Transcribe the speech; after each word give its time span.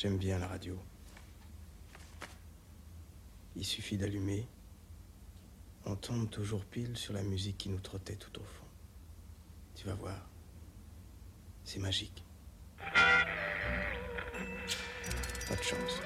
J'aime 0.00 0.16
bien 0.16 0.38
la 0.38 0.46
radio. 0.46 0.78
Il 3.54 3.66
suffit 3.66 3.98
d'allumer. 3.98 4.46
On 5.84 5.94
tombe 5.94 6.30
toujours 6.30 6.64
pile 6.64 6.96
sur 6.96 7.12
la 7.12 7.22
musique 7.22 7.58
qui 7.58 7.68
nous 7.68 7.80
trottait 7.80 8.16
tout 8.16 8.40
au 8.40 8.42
fond. 8.42 8.64
Tu 9.74 9.86
vas 9.86 9.92
voir. 9.92 10.26
C'est 11.64 11.80
magique. 11.80 12.24
Pas 15.48 15.56
de 15.56 15.62
chance. 15.62 16.00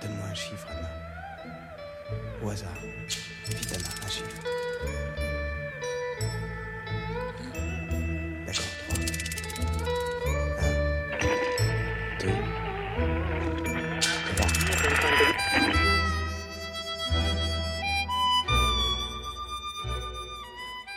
Donne-moi 0.00 0.26
un 0.26 0.34
chiffre, 0.34 0.68
Anna. 0.68 0.88
Au 2.44 2.48
hasard. 2.48 2.80
Vite, 3.48 3.72
Anna, 3.72 3.88
un 4.06 4.08
chiffre. 4.08 4.40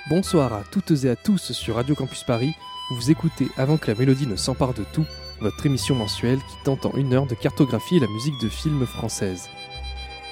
Bonsoir 0.09 0.53
à 0.53 0.63
toutes 0.71 1.03
et 1.03 1.09
à 1.09 1.17
tous 1.17 1.51
sur 1.51 1.75
Radio 1.75 1.93
Campus 1.93 2.23
Paris. 2.23 2.53
Vous 2.91 3.11
écoutez 3.11 3.49
Avant 3.57 3.75
que 3.75 3.91
la 3.91 3.97
mélodie 3.97 4.25
ne 4.25 4.37
s'empare 4.37 4.73
de 4.73 4.85
tout, 4.93 5.05
votre 5.41 5.65
émission 5.65 5.95
mensuelle 5.95 6.39
qui 6.39 6.55
tente 6.63 6.85
en 6.85 6.93
une 6.95 7.13
heure 7.13 7.27
de 7.27 7.35
cartographier 7.35 7.99
la 7.99 8.07
musique 8.07 8.39
de 8.41 8.47
films 8.47 8.85
française. 8.85 9.49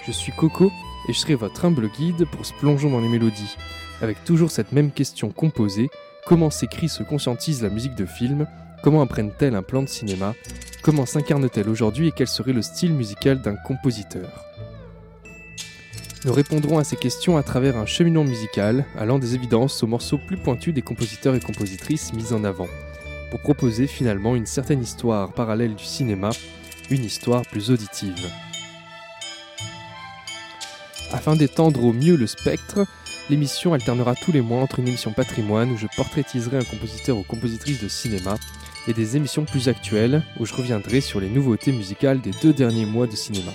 Je 0.07 0.13
suis 0.13 0.31
Coco 0.31 0.71
et 1.09 1.13
je 1.13 1.19
serai 1.19 1.35
votre 1.35 1.65
humble 1.65 1.89
guide 1.89 2.25
pour 2.31 2.45
se 2.45 2.53
plonger 2.53 2.89
dans 2.89 3.01
les 3.01 3.09
mélodies, 3.09 3.57
avec 4.01 4.23
toujours 4.23 4.49
cette 4.49 4.71
même 4.71 4.91
question 4.91 5.29
composée 5.29 5.89
comment 6.25 6.51
s'écrit, 6.51 6.87
se 6.87 7.03
conscientise 7.03 7.61
la 7.61 7.69
musique 7.69 7.95
de 7.95 8.05
film? 8.05 8.47
Comment 8.81 9.01
apprennent-elles 9.01 9.55
un 9.55 9.61
plan 9.61 9.83
de 9.83 9.89
cinéma? 9.89 10.35
Comment 10.83 11.05
s'incarne-t-elle 11.05 11.67
aujourd'hui 11.67 12.07
et 12.07 12.13
quel 12.15 12.27
serait 12.27 12.53
le 12.53 12.61
style 12.61 12.93
musical 12.93 13.41
d'un 13.41 13.57
compositeur? 13.57 14.44
Nous 16.25 16.33
répondrons 16.33 16.79
à 16.79 16.83
ces 16.83 16.95
questions 16.95 17.37
à 17.37 17.43
travers 17.43 17.77
un 17.77 17.85
cheminement 17.85 18.23
musical, 18.23 18.85
allant 18.97 19.19
des 19.19 19.35
évidences 19.35 19.83
aux 19.83 19.87
morceaux 19.87 20.17
plus 20.17 20.37
pointus 20.37 20.73
des 20.73 20.81
compositeurs 20.81 21.35
et 21.35 21.39
compositrices 21.39 22.13
mis 22.13 22.33
en 22.33 22.43
avant, 22.43 22.67
pour 23.29 23.39
proposer 23.41 23.85
finalement 23.85 24.35
une 24.35 24.47
certaine 24.47 24.81
histoire 24.81 25.31
parallèle 25.33 25.75
du 25.75 25.83
cinéma, 25.83 26.31
une 26.89 27.05
histoire 27.05 27.43
plus 27.43 27.69
auditive. 27.69 28.27
Afin 31.11 31.35
d'étendre 31.35 31.83
au 31.83 31.93
mieux 31.93 32.15
le 32.15 32.25
spectre, 32.25 32.87
l'émission 33.29 33.73
alternera 33.73 34.15
tous 34.15 34.31
les 34.31 34.41
mois 34.41 34.61
entre 34.61 34.79
une 34.79 34.87
émission 34.87 35.13
patrimoine 35.13 35.71
où 35.71 35.77
je 35.77 35.87
portraitiserai 35.95 36.57
un 36.57 36.63
compositeur 36.63 37.17
ou 37.17 37.23
compositrice 37.23 37.83
de 37.83 37.87
cinéma 37.87 38.37
et 38.87 38.93
des 38.93 39.15
émissions 39.15 39.45
plus 39.45 39.69
actuelles 39.69 40.23
où 40.39 40.47
je 40.47 40.55
reviendrai 40.55 41.01
sur 41.01 41.19
les 41.19 41.29
nouveautés 41.29 41.71
musicales 41.71 42.19
des 42.19 42.31
deux 42.41 42.53
derniers 42.53 42.87
mois 42.87 43.05
de 43.05 43.15
cinéma. 43.15 43.51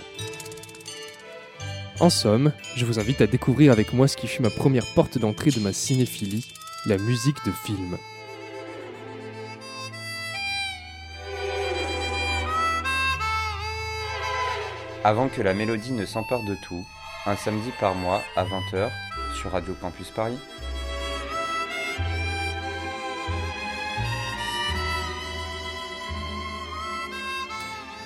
En 2.01 2.09
somme, 2.09 2.53
je 2.77 2.87
vous 2.87 2.99
invite 2.99 3.21
à 3.21 3.27
découvrir 3.27 3.73
avec 3.73 3.93
moi 3.93 4.09
ce 4.09 4.17
qui 4.17 4.27
fut 4.27 4.41
ma 4.41 4.49
première 4.49 4.87
porte 4.95 5.19
d'entrée 5.19 5.51
de 5.51 5.61
ma 5.61 5.75
cinéphilie, 5.75 6.51
la 6.87 6.97
musique 6.97 7.45
de 7.45 7.53
film. 7.53 7.99
Avant 15.05 15.29
que 15.29 15.43
la 15.43 15.53
mélodie 15.53 15.93
ne 15.93 16.07
s'empare 16.07 16.43
de 16.45 16.57
tout, 16.67 16.87
un 17.27 17.37
samedi 17.37 17.69
par 17.79 17.95
mois 17.95 18.23
à 18.35 18.45
20h 18.45 18.89
sur 19.35 19.51
Radio 19.51 19.75
Campus 19.79 20.09
Paris. 20.09 20.39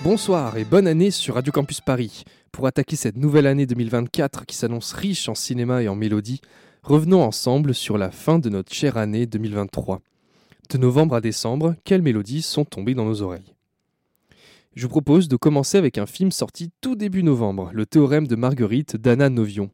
Bonsoir 0.02 0.56
et 0.56 0.64
bonne 0.64 0.88
année 0.88 1.12
sur 1.12 1.36
Radio 1.36 1.52
Campus 1.52 1.80
Paris. 1.80 2.24
Pour 2.54 2.68
attaquer 2.68 2.94
cette 2.94 3.16
nouvelle 3.16 3.48
année 3.48 3.66
2024 3.66 4.46
qui 4.46 4.54
s'annonce 4.54 4.92
riche 4.92 5.28
en 5.28 5.34
cinéma 5.34 5.82
et 5.82 5.88
en 5.88 5.96
mélodie, 5.96 6.40
revenons 6.84 7.20
ensemble 7.20 7.74
sur 7.74 7.98
la 7.98 8.12
fin 8.12 8.38
de 8.38 8.48
notre 8.48 8.72
chère 8.72 8.96
année 8.96 9.26
2023. 9.26 10.00
De 10.70 10.78
novembre 10.78 11.16
à 11.16 11.20
décembre, 11.20 11.74
quelles 11.82 12.00
mélodies 12.00 12.42
sont 12.42 12.64
tombées 12.64 12.94
dans 12.94 13.06
nos 13.06 13.22
oreilles? 13.22 13.56
Je 14.76 14.84
vous 14.84 14.88
propose 14.88 15.26
de 15.26 15.34
commencer 15.34 15.78
avec 15.78 15.98
un 15.98 16.06
film 16.06 16.30
sorti 16.30 16.70
tout 16.80 16.94
début 16.94 17.24
novembre, 17.24 17.70
Le 17.72 17.86
théorème 17.86 18.28
de 18.28 18.36
Marguerite 18.36 18.94
d'Anna 18.96 19.30
Novion. 19.30 19.68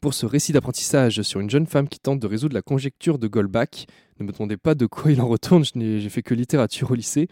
Pour 0.00 0.14
ce 0.14 0.26
récit 0.26 0.52
d'apprentissage 0.52 1.22
sur 1.22 1.40
une 1.40 1.50
jeune 1.50 1.66
femme 1.66 1.88
qui 1.88 1.98
tente 1.98 2.20
de 2.20 2.28
résoudre 2.28 2.54
la 2.54 2.62
conjecture 2.62 3.18
de 3.18 3.26
Goldbach, 3.26 3.86
ne 4.20 4.26
me 4.26 4.30
demandez 4.30 4.56
pas 4.56 4.76
de 4.76 4.86
quoi 4.86 5.10
il 5.10 5.20
en 5.20 5.26
retourne, 5.26 5.64
j'ai 5.64 6.08
fait 6.08 6.22
que 6.22 6.34
littérature 6.34 6.92
au 6.92 6.94
lycée, 6.94 7.26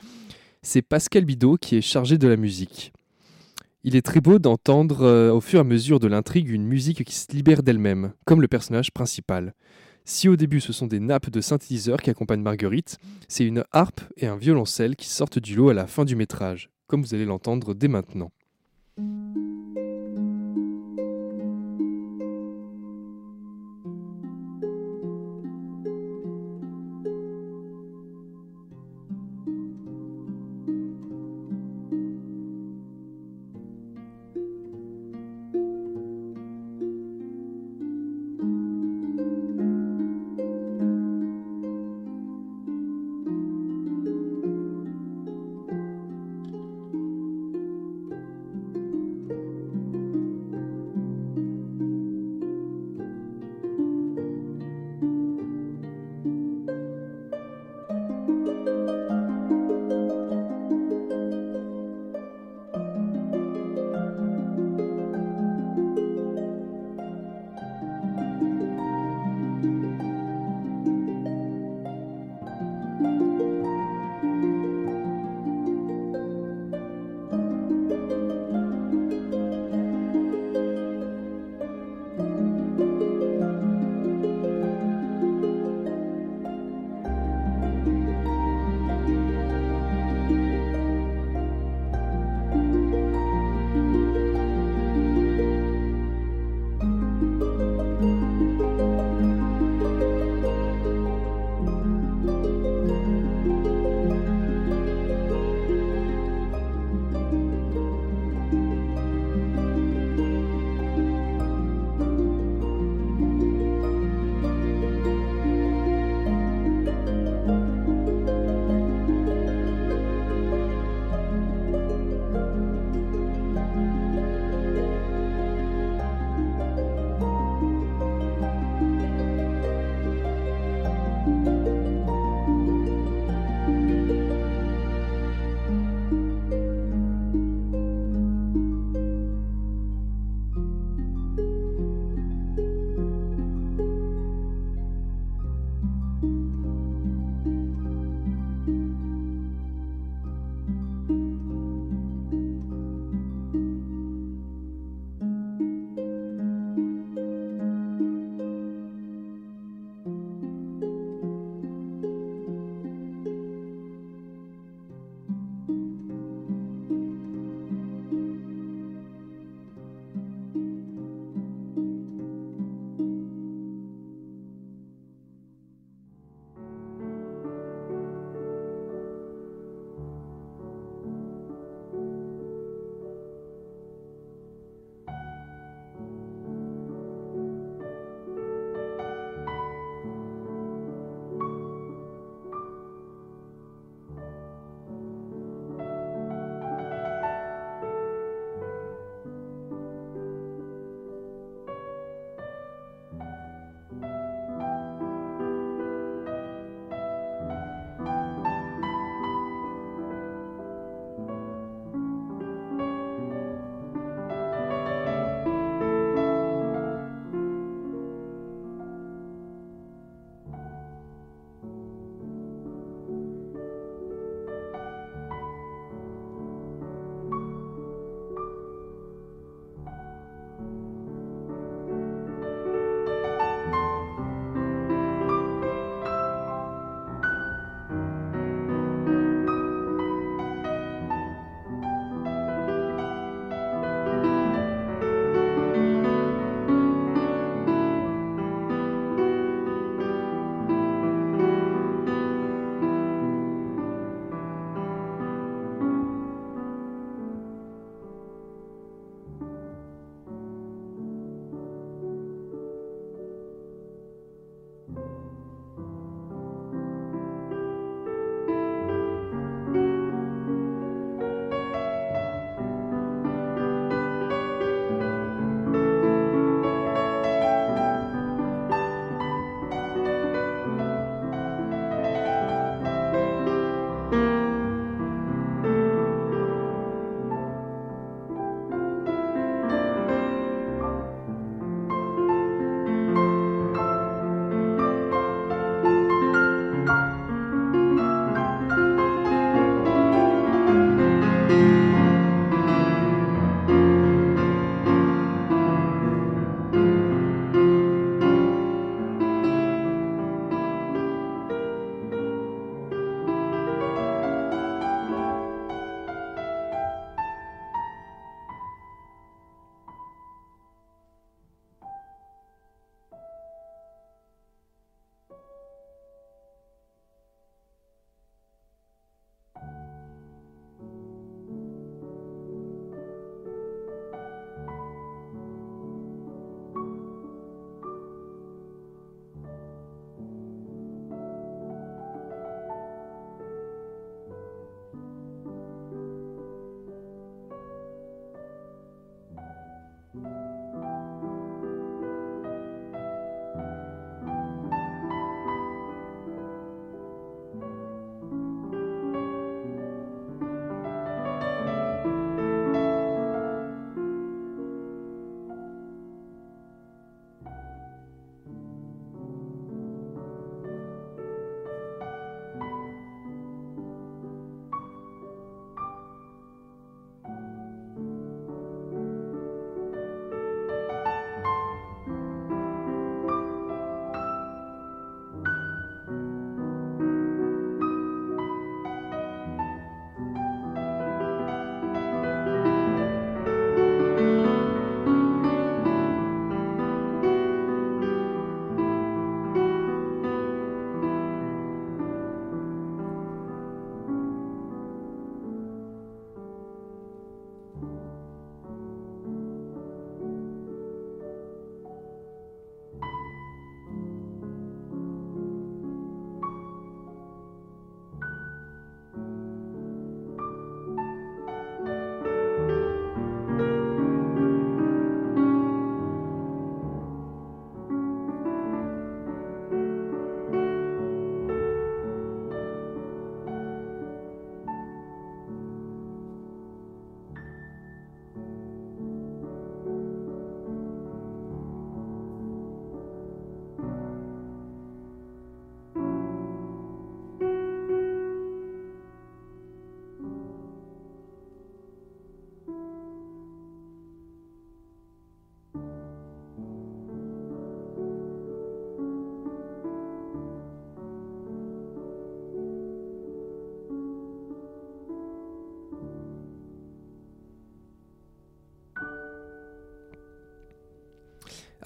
c'est 0.63 0.83
Pascal 0.83 1.25
Bidot 1.25 1.59
qui 1.59 1.77
est 1.77 1.81
chargé 1.81 2.19
de 2.19 2.27
la 2.27 2.37
musique. 2.37 2.93
Il 3.87 3.97
est 3.97 4.03
très 4.03 4.23
beau 4.23 4.39
d'entendre 4.39 5.03
euh, 5.03 5.31
au 5.31 5.43
fur 5.43 5.59
et 5.59 5.61
à 5.61 5.65
mesure 5.65 6.01
de 6.01 6.07
l'intrigue 6.07 6.49
une 6.49 6.65
musique 6.65 7.05
qui 7.05 7.15
se 7.15 7.31
libère 7.31 7.63
d'elle-même, 7.63 8.15
comme 8.25 8.41
le 8.41 8.49
personnage 8.49 8.91
principal. 8.91 9.53
Si 10.07 10.27
au 10.27 10.37
début 10.37 10.63
ce 10.63 10.73
sont 10.73 10.87
des 10.87 11.01
nappes 11.01 11.29
de 11.29 11.43
synthétiseurs 11.43 12.01
qui 12.01 12.09
accompagnent 12.09 12.41
Marguerite, 12.41 12.97
c'est 13.29 13.45
une 13.45 13.63
harpe 13.73 14.01
et 14.17 14.27
un 14.27 14.37
violoncelle 14.37 14.97
qui 14.97 15.09
sortent 15.09 15.39
du 15.39 15.55
lot 15.55 15.69
à 15.69 15.75
la 15.75 15.87
fin 15.87 16.07
du 16.07 16.17
métrage, 16.17 16.71
comme 16.87 17.03
vous 17.03 17.15
allez 17.15 17.27
l'entendre 17.27 17.75
dès 17.75 17.89
maintenant. 17.89 18.33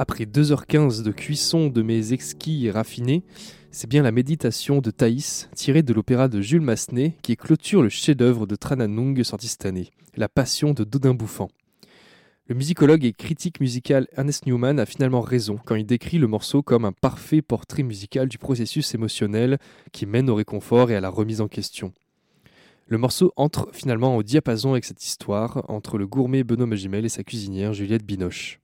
Après 0.01 0.27
2h15 0.27 1.03
de 1.03 1.11
cuisson 1.11 1.67
de 1.67 1.83
mes 1.83 2.13
exquis 2.13 2.71
raffinés, 2.71 3.25
c'est 3.73 3.91
bien 3.91 4.05
la 4.05 4.13
méditation 4.13 4.79
de 4.79 4.93
Thaïs, 4.93 5.51
tirée 5.57 5.83
de 5.83 5.93
l'opéra 5.93 6.29
de 6.29 6.41
Jules 6.41 6.61
Massenet, 6.61 7.17
qui 7.21 7.37
clôture 7.37 7.83
le 7.83 7.89
chef-d'œuvre 7.89 8.47
de 8.47 8.55
Trananung 8.55 9.21
sorti 9.25 9.49
cette 9.49 9.67
année, 9.67 9.91
La 10.17 10.29
Passion 10.29 10.73
de 10.73 10.85
Dodin 10.85 11.15
Bouffant. 11.15 11.49
Le 12.47 12.55
musicologue 12.55 13.05
et 13.05 13.13
critique 13.13 13.61
musical 13.61 14.07
Ernest 14.17 14.47
Newman 14.47 14.79
a 14.79 14.87
finalement 14.87 15.21
raison 15.21 15.59
quand 15.65 15.75
il 15.75 15.85
décrit 15.85 16.19
le 16.19 16.29
morceau 16.29 16.63
comme 16.63 16.85
un 16.85 16.93
parfait 16.93 17.43
portrait 17.43 17.83
musical 17.83 18.29
du 18.29 18.39
processus 18.39 18.95
émotionnel 18.95 19.59
qui 19.91 20.07
mène 20.07 20.31
au 20.31 20.37
réconfort 20.37 20.93
et 20.93 20.97
à 20.97 21.01
la 21.01 21.11
remise 21.11 21.41
en 21.41 21.49
question. 21.49 21.93
Le 22.87 22.99
morceau 22.99 23.33
entre 23.35 23.69
finalement 23.73 24.17
au 24.17 24.23
diapason 24.23 24.71
avec 24.71 24.85
cette 24.85 25.05
histoire 25.05 25.69
entre 25.69 25.99
le 25.99 26.07
gourmet 26.07 26.45
Benoît 26.45 26.67
Magimel 26.67 27.05
et 27.05 27.09
sa 27.09 27.25
cuisinière 27.25 27.73
Juliette 27.73 28.07
Binoche. 28.07 28.61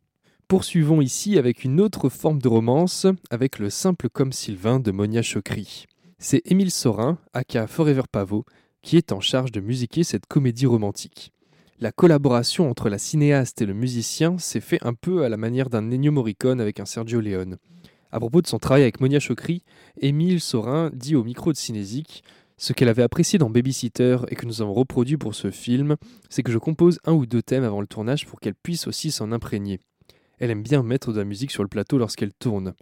Poursuivons 0.49 1.01
ici 1.01 1.39
avec 1.39 1.65
une 1.65 1.81
autre 1.81 2.11
forme 2.11 2.39
de 2.39 2.49
romance, 2.49 3.07
avec 3.31 3.59
le 3.59 3.71
simple 3.71 4.11
comme 4.11 4.31
Sylvain 4.31 4.79
de 4.79 4.91
Monia 4.91 5.23
Chokri. 5.23 5.87
C'est 6.19 6.43
Émile 6.45 6.71
Sorin, 6.71 7.19
aka 7.33 7.67
Forever 7.67 8.03
Pavot, 8.13 8.45
qui 8.83 8.99
est 8.99 9.13
en 9.13 9.21
charge 9.21 9.53
de 9.53 9.61
musiquer 9.61 10.05
cette 10.05 10.27
comédie 10.27 10.67
romantique. 10.67 11.33
La 11.81 11.93
collaboration 11.93 12.69
entre 12.69 12.91
la 12.91 12.99
cinéaste 12.99 13.63
et 13.63 13.67
le 13.67 13.73
musicien 13.73 14.37
s'est 14.37 14.61
fait 14.61 14.79
un 14.83 14.93
peu 14.93 15.25
à 15.25 15.31
la 15.31 15.39
manière 15.39 15.71
d'un 15.71 15.91
Ennio 15.91 16.13
Morricone 16.13 16.61
avec 16.61 16.79
un 16.79 16.85
Sergio 16.85 17.21
Leone. 17.21 17.57
À 18.13 18.21
propos 18.21 18.43
de 18.43 18.47
son 18.47 18.59
travail 18.59 18.83
avec 18.83 19.01
Monia 19.01 19.21
Chokri, 19.21 19.63
Émile 19.99 20.43
Sorin 20.43 20.91
dit 20.93 21.17
au 21.17 21.25
micro 21.25 21.53
de 21.53 21.57
Cinésique 21.57 22.23
ce 22.59 22.75
qu'elle 22.75 22.89
avait 22.89 23.03
apprécié 23.03 23.39
dans 23.39 23.51
Babysitter 23.51 24.19
et 24.29 24.37
que 24.37 24.47
nous 24.47 24.63
avons 24.63 24.75
reproduit 24.75 25.17
pour 25.17 25.35
ce 25.35 25.51
film, 25.51 25.97
c'est 26.29 26.43
que 26.43 26.53
je 26.53 26.59
compose 26.59 27.01
un 27.07 27.13
ou 27.13 27.25
deux 27.25 27.43
thèmes 27.43 27.65
avant 27.65 27.81
le 27.81 27.87
tournage 27.87 28.27
pour 28.27 28.41
qu'elle 28.41 28.55
puisse 28.55 28.87
aussi 28.87 29.11
s'en 29.11 29.33
imprégner. 29.33 29.81
Elle 30.39 30.51
aime 30.51 30.63
bien 30.63 30.83
mettre 30.83 31.13
de 31.13 31.19
la 31.19 31.25
musique 31.25 31.51
sur 31.51 31.63
le 31.63 31.69
plateau 31.69 31.99
lorsqu'elle 31.99 32.33
tourne. 32.33 32.75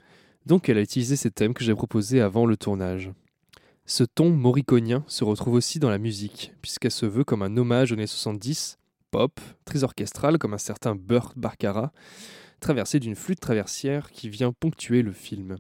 Donc 0.47 0.69
elle 0.69 0.79
a 0.79 0.83
utilisé 0.83 1.17
ces 1.17 1.31
thèmes 1.31 1.55
que 1.55 1.65
j'ai 1.65 1.75
proposés 1.75 2.21
avant 2.21 2.47
le 2.47 2.57
tournage. 2.57 3.11
Ce 3.85 4.05
ton 4.05 4.31
moriconien 4.31 5.05
se 5.07 5.25
retrouve 5.25 5.55
aussi 5.55 5.79
dans 5.79 5.91
la 5.91 5.99
musique, 5.99 6.53
puisqu'elle 6.63 6.93
se 6.93 7.07
veut 7.07 7.25
comme 7.25 7.43
un 7.43 7.57
hommage 7.57 7.93
aux 7.93 7.95
années 7.95 8.07
70, 8.07 8.79
pop, 9.11 9.41
très 9.65 9.85
orchestral 9.85 10.39
comme 10.39 10.55
un 10.55 10.59
certain 10.59 10.95
Burt 10.95 11.35
Baccarat, 11.37 11.93
traversé 12.61 13.01
d'une 13.01 13.17
flûte 13.17 13.41
traversière 13.41 14.11
qui 14.11 14.29
vient 14.29 14.53
ponctuer 14.53 15.03
le 15.03 15.13
film. 15.13 15.57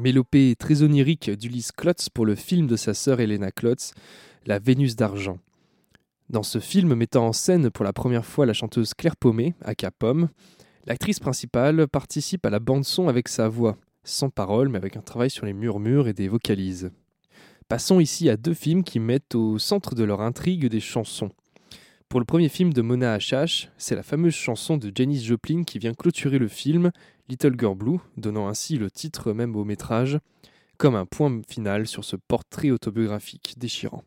Les 0.00 0.04
mélopées 0.04 0.56
très 0.58 0.82
oniriques 0.82 1.30
d'Ulysse 1.30 1.72
Klotz 1.72 2.08
pour 2.08 2.24
le 2.24 2.34
film 2.34 2.66
de 2.66 2.76
sa 2.76 2.94
sœur 2.94 3.20
Helena 3.20 3.50
Klotz, 3.50 3.92
La 4.46 4.58
Vénus 4.58 4.96
d'argent. 4.96 5.36
Dans 6.30 6.42
ce 6.42 6.58
film 6.58 6.94
mettant 6.94 7.26
en 7.26 7.34
scène 7.34 7.68
pour 7.68 7.84
la 7.84 7.92
première 7.92 8.24
fois 8.24 8.46
la 8.46 8.54
chanteuse 8.54 8.94
Claire 8.94 9.18
Paumet, 9.18 9.52
à 9.60 9.74
Capom, 9.74 10.30
l'actrice 10.86 11.20
principale 11.20 11.86
participe 11.86 12.46
à 12.46 12.50
la 12.50 12.60
bande-son 12.60 13.08
avec 13.08 13.28
sa 13.28 13.50
voix, 13.50 13.76
sans 14.02 14.30
parole 14.30 14.70
mais 14.70 14.78
avec 14.78 14.96
un 14.96 15.02
travail 15.02 15.28
sur 15.28 15.44
les 15.44 15.52
murmures 15.52 16.08
et 16.08 16.14
des 16.14 16.28
vocalises. 16.28 16.90
Passons 17.68 18.00
ici 18.00 18.30
à 18.30 18.38
deux 18.38 18.54
films 18.54 18.84
qui 18.84 19.00
mettent 19.00 19.34
au 19.34 19.58
centre 19.58 19.94
de 19.94 20.04
leur 20.04 20.22
intrigue 20.22 20.64
des 20.64 20.80
chansons. 20.80 21.30
Pour 22.10 22.18
le 22.18 22.26
premier 22.26 22.48
film 22.48 22.72
de 22.72 22.82
Mona 22.82 23.12
Achache, 23.12 23.68
c'est 23.78 23.94
la 23.94 24.02
fameuse 24.02 24.34
chanson 24.34 24.76
de 24.76 24.90
Janis 24.92 25.22
Joplin 25.22 25.62
qui 25.62 25.78
vient 25.78 25.94
clôturer 25.94 26.40
le 26.40 26.48
film 26.48 26.90
Little 27.28 27.54
Girl 27.56 27.76
Blue, 27.76 28.00
donnant 28.16 28.48
ainsi 28.48 28.78
le 28.78 28.90
titre 28.90 29.32
même 29.32 29.54
au 29.54 29.64
métrage, 29.64 30.18
comme 30.76 30.96
un 30.96 31.06
point 31.06 31.40
final 31.48 31.86
sur 31.86 32.02
ce 32.02 32.16
portrait 32.16 32.72
autobiographique 32.72 33.54
déchirant. 33.58 34.02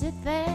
sit 0.00 0.24
there. 0.24 0.46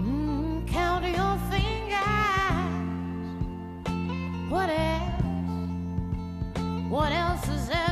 Mm, 0.00 0.64
count 0.68 1.04
your 1.04 1.36
fingers. 1.50 1.98
What 4.48 4.70
else? 4.70 5.22
What 6.88 7.10
else 7.10 7.48
is 7.48 7.68
there? 7.68 7.91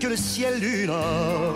que 0.00 0.08
le 0.08 0.16
ciel 0.16 0.60
du 0.60 0.86
nord. 0.86 1.54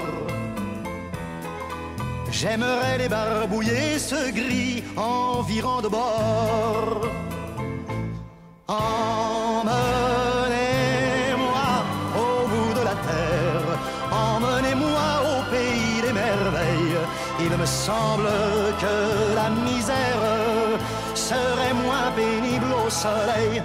J'aimerais 2.30 2.98
les 2.98 3.08
barbouiller 3.08 3.98
ce 3.98 4.30
gris 4.30 4.82
environ 4.96 5.80
de 5.80 5.88
bord. 5.88 7.00
Emmenez-moi 8.68 9.70
au 12.16 12.46
bout 12.48 12.72
de 12.78 12.84
la 12.90 12.96
terre, 13.08 13.66
emmenez-moi 14.10 15.08
au 15.30 15.38
pays 15.50 16.00
des 16.06 16.12
merveilles. 16.12 17.00
Il 17.40 17.52
me 17.56 17.66
semble 17.66 18.30
que 18.82 18.94
la 19.34 19.50
misère 19.50 20.24
serait 21.14 21.74
moins 21.74 22.10
pénible 22.16 22.72
au 22.86 22.88
soleil. 22.88 23.62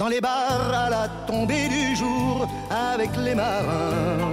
Dans 0.00 0.08
les 0.08 0.22
bars 0.22 0.72
à 0.72 0.88
la 0.88 1.08
tombée 1.26 1.68
du 1.68 1.94
jour 1.94 2.48
avec 2.70 3.10
les 3.18 3.34
marins. 3.34 4.32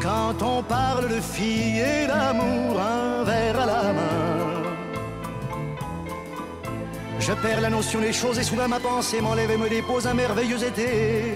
Quand 0.00 0.40
on 0.40 0.62
parle 0.62 1.08
de 1.08 1.20
filles 1.20 1.80
et 1.80 2.06
d'amour, 2.06 2.80
un 2.80 3.24
verre 3.24 3.60
à 3.60 3.66
la 3.66 3.82
main. 3.98 4.62
Je 7.18 7.32
perds 7.32 7.62
la 7.62 7.70
notion 7.70 8.00
des 8.00 8.12
choses 8.12 8.38
et 8.38 8.44
soudain 8.44 8.68
ma 8.68 8.78
pensée 8.78 9.20
m'enlève 9.20 9.50
et 9.50 9.56
me 9.56 9.68
dépose 9.68 10.06
un 10.06 10.14
merveilleux 10.14 10.62
été 10.62 11.34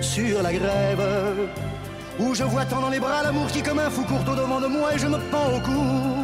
sur 0.00 0.40
la 0.40 0.52
grève. 0.52 1.48
Où 2.20 2.36
je 2.36 2.44
vois 2.44 2.66
tant 2.66 2.82
dans 2.82 2.90
les 2.90 3.00
bras 3.00 3.24
l'amour 3.24 3.48
qui 3.48 3.64
comme 3.64 3.80
un 3.80 3.90
fou 3.90 4.04
court 4.04 4.22
au 4.32 4.36
devant 4.36 4.60
de 4.60 4.68
moi 4.68 4.94
et 4.94 4.98
je 5.00 5.08
me 5.08 5.18
pends 5.32 5.56
au 5.56 5.60
cou 5.60 6.17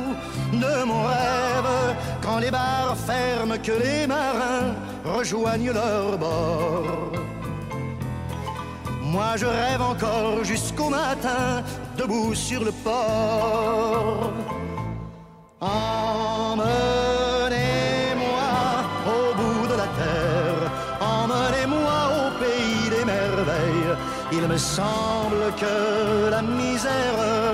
de 0.60 0.84
mon 0.84 1.02
rêve. 1.02 1.96
Quand 2.22 2.38
les 2.38 2.50
bars 2.50 2.96
ferment, 3.06 3.58
que 3.62 3.72
les 3.72 4.06
marins 4.06 4.74
rejoignent 5.04 5.72
leur 5.72 6.18
bord. 6.18 7.12
Moi 9.02 9.36
je 9.36 9.46
rêve 9.46 9.82
encore 9.82 10.42
jusqu'au 10.42 10.88
matin, 10.88 11.62
debout 11.96 12.34
sur 12.34 12.64
le 12.64 12.72
port. 12.72 14.32
Emmenez-moi 15.60 16.70
au 19.14 19.34
bout 19.38 19.66
de 19.72 19.76
la 19.82 19.88
terre, 20.00 20.64
emmenez-moi 21.00 21.98
au 22.18 22.26
pays 22.42 22.90
des 22.90 23.04
merveilles. 23.04 23.94
Il 24.32 24.48
me 24.48 24.58
semble 24.58 25.44
que 25.62 26.30
la 26.30 26.42
misère 26.42 27.53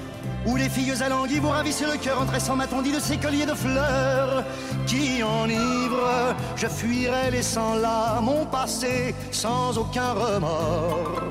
Où 0.45 0.55
les 0.55 0.69
filles 0.69 1.01
alanguies 1.03 1.39
vous 1.39 1.49
ravissent 1.49 1.83
le 1.83 1.97
cœur 1.97 2.21
en 2.21 2.25
tressant 2.25 2.55
ma 2.55 2.67
tondie 2.67 2.91
de 2.91 2.99
ces 2.99 3.17
colliers 3.17 3.45
de 3.45 3.53
fleurs 3.53 4.43
qui 4.87 5.21
enivrent. 5.23 6.35
Je 6.55 6.67
fuirai 6.67 7.31
laissant 7.31 7.75
là 7.75 8.19
mon 8.21 8.45
passé 8.45 9.13
sans 9.31 9.77
aucun 9.77 10.13
remords 10.13 11.21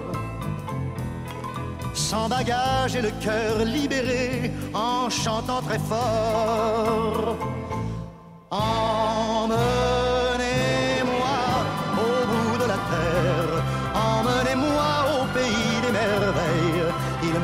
sans 2.11 2.29
bagage 2.29 2.97
et 2.97 3.03
le 3.03 3.11
cœur 3.23 3.65
libéré 3.65 4.51
en 4.75 5.09
chantant 5.11 5.63
très 5.63 5.79
fort. 5.79 7.37
Emmenez-moi 8.51 9.59
au 9.59 9.80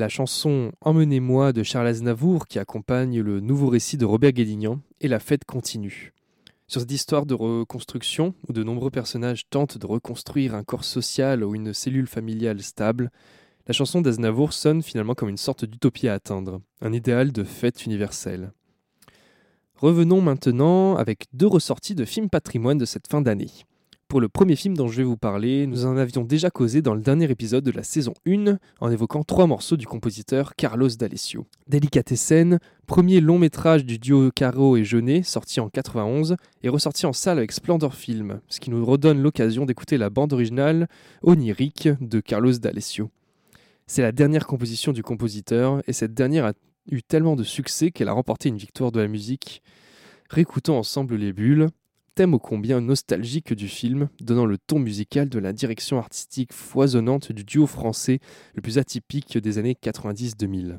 La 0.00 0.08
chanson 0.08 0.72
Emmenez-moi 0.80 1.52
de 1.52 1.62
Charles 1.62 1.88
Aznavour 1.88 2.46
qui 2.46 2.58
accompagne 2.58 3.20
le 3.20 3.40
nouveau 3.40 3.68
récit 3.68 3.98
de 3.98 4.06
Robert 4.06 4.32
Guédignan 4.32 4.80
et 5.02 5.08
la 5.08 5.20
fête 5.20 5.44
continue. 5.44 6.14
Sur 6.68 6.80
cette 6.80 6.90
histoire 6.90 7.26
de 7.26 7.34
reconstruction, 7.34 8.34
où 8.48 8.54
de 8.54 8.62
nombreux 8.62 8.90
personnages 8.90 9.46
tentent 9.50 9.76
de 9.76 9.86
reconstruire 9.86 10.54
un 10.54 10.64
corps 10.64 10.84
social 10.84 11.44
ou 11.44 11.54
une 11.54 11.74
cellule 11.74 12.06
familiale 12.06 12.62
stable, 12.62 13.10
la 13.66 13.74
chanson 13.74 14.00
d'Aznavour 14.00 14.54
sonne 14.54 14.82
finalement 14.82 15.14
comme 15.14 15.28
une 15.28 15.36
sorte 15.36 15.66
d'utopie 15.66 16.08
à 16.08 16.14
atteindre, 16.14 16.62
un 16.80 16.94
idéal 16.94 17.30
de 17.30 17.44
fête 17.44 17.84
universelle. 17.84 18.52
Revenons 19.74 20.22
maintenant 20.22 20.96
avec 20.96 21.26
deux 21.34 21.46
ressorties 21.46 21.94
de 21.94 22.06
films 22.06 22.30
patrimoine 22.30 22.78
de 22.78 22.86
cette 22.86 23.06
fin 23.06 23.20
d'année. 23.20 23.50
Pour 24.10 24.20
le 24.20 24.28
premier 24.28 24.56
film 24.56 24.76
dont 24.76 24.88
je 24.88 24.96
vais 24.96 25.04
vous 25.04 25.16
parler, 25.16 25.68
nous 25.68 25.86
en 25.86 25.96
avions 25.96 26.24
déjà 26.24 26.50
causé 26.50 26.82
dans 26.82 26.94
le 26.94 27.00
dernier 27.00 27.30
épisode 27.30 27.62
de 27.62 27.70
la 27.70 27.84
saison 27.84 28.12
1 28.26 28.58
en 28.80 28.90
évoquant 28.90 29.22
trois 29.22 29.46
morceaux 29.46 29.76
du 29.76 29.86
compositeur 29.86 30.56
Carlos 30.56 30.88
D'Alessio. 30.88 31.46
Delicatessen, 31.68 32.58
premier 32.88 33.20
long 33.20 33.38
métrage 33.38 33.84
du 33.84 34.00
duo 34.00 34.32
Caro 34.34 34.76
et 34.76 34.82
Jeunet, 34.82 35.22
sorti 35.22 35.60
en 35.60 35.68
91 35.68 36.34
et 36.64 36.68
ressorti 36.68 37.06
en 37.06 37.12
salle 37.12 37.38
avec 37.38 37.52
Splendor 37.52 37.94
Film, 37.94 38.40
ce 38.48 38.58
qui 38.58 38.70
nous 38.70 38.84
redonne 38.84 39.22
l'occasion 39.22 39.64
d'écouter 39.64 39.96
la 39.96 40.10
bande 40.10 40.32
originale 40.32 40.88
onirique 41.22 41.88
de 42.00 42.18
Carlos 42.18 42.54
D'Alessio. 42.54 43.12
C'est 43.86 44.02
la 44.02 44.10
dernière 44.10 44.48
composition 44.48 44.90
du 44.90 45.04
compositeur 45.04 45.82
et 45.86 45.92
cette 45.92 46.14
dernière 46.14 46.46
a 46.46 46.52
eu 46.90 47.04
tellement 47.04 47.36
de 47.36 47.44
succès 47.44 47.92
qu'elle 47.92 48.08
a 48.08 48.12
remporté 48.12 48.48
une 48.48 48.58
victoire 48.58 48.90
de 48.90 48.98
la 48.98 49.06
musique. 49.06 49.62
Réécoutons 50.30 50.76
ensemble 50.76 51.14
les 51.14 51.32
bulles, 51.32 51.68
thème 52.20 52.34
ô 52.34 52.38
combien 52.38 52.82
nostalgique 52.82 53.54
du 53.54 53.66
film, 53.66 54.10
donnant 54.20 54.44
le 54.44 54.58
ton 54.58 54.78
musical 54.78 55.30
de 55.30 55.38
la 55.38 55.54
direction 55.54 55.96
artistique 55.96 56.52
foisonnante 56.52 57.32
du 57.32 57.44
duo 57.44 57.66
français 57.66 58.20
le 58.54 58.60
plus 58.60 58.76
atypique 58.76 59.38
des 59.38 59.56
années 59.56 59.74
90-2000. 59.82 60.76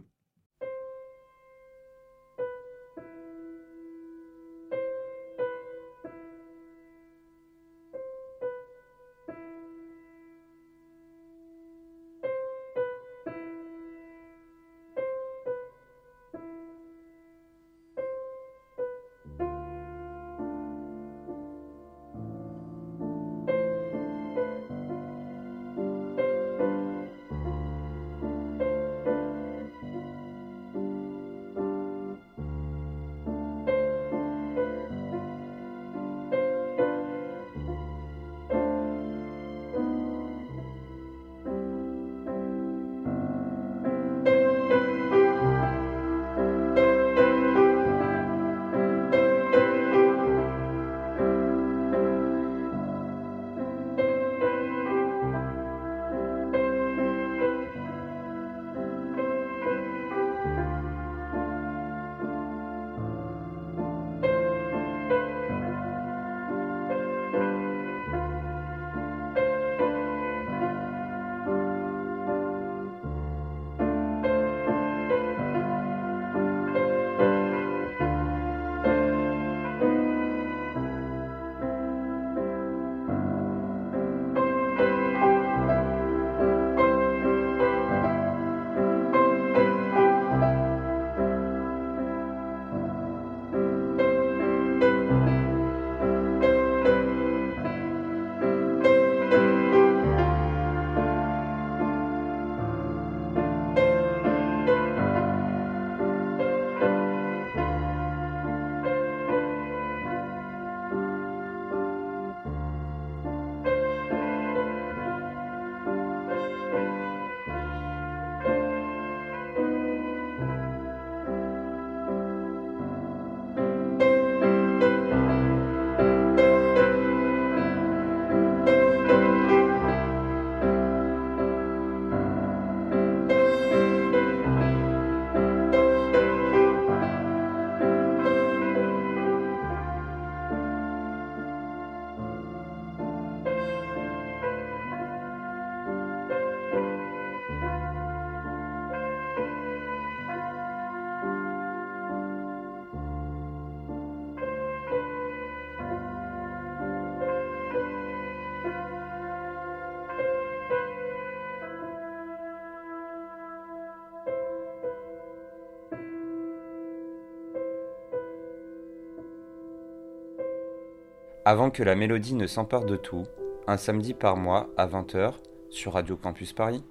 Avant 171.44 171.72
que 171.72 171.82
la 171.82 171.96
mélodie 171.96 172.36
ne 172.36 172.46
s'empare 172.46 172.86
de 172.86 172.96
tout, 172.96 173.26
un 173.66 173.78
samedi 173.78 174.14
par 174.14 174.38
mois 174.38 174.70
à 174.78 174.86
20h 174.86 175.34
sur 175.72 175.94
Radio 175.94 176.16
Campus 176.16 176.54
Paris. 176.54 176.84